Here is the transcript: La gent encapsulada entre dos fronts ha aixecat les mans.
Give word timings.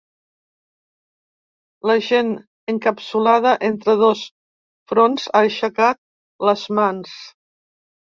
La 1.89 1.95
gent 2.05 2.31
encapsulada 2.73 3.51
entre 3.67 3.95
dos 3.99 4.23
fronts 4.93 5.27
ha 5.33 5.43
aixecat 5.51 6.01
les 6.51 6.65
mans. 6.79 7.13